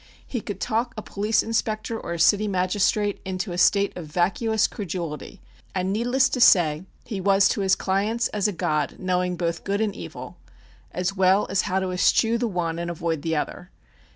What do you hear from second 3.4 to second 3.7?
a